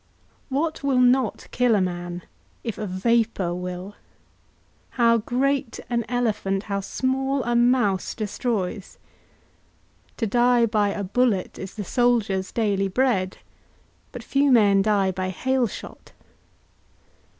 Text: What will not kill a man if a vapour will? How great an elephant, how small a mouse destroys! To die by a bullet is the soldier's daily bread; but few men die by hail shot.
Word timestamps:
What 0.49 0.81
will 0.81 0.99
not 0.99 1.47
kill 1.51 1.75
a 1.75 1.79
man 1.79 2.23
if 2.63 2.79
a 2.79 2.87
vapour 2.87 3.53
will? 3.53 3.93
How 4.97 5.19
great 5.19 5.79
an 5.91 6.05
elephant, 6.09 6.63
how 6.63 6.79
small 6.79 7.43
a 7.43 7.55
mouse 7.55 8.15
destroys! 8.15 8.97
To 10.17 10.25
die 10.25 10.65
by 10.65 10.89
a 10.89 11.03
bullet 11.03 11.59
is 11.59 11.75
the 11.75 11.83
soldier's 11.83 12.51
daily 12.51 12.87
bread; 12.87 13.37
but 14.11 14.23
few 14.23 14.51
men 14.51 14.81
die 14.81 15.11
by 15.11 15.29
hail 15.29 15.67
shot. 15.67 16.13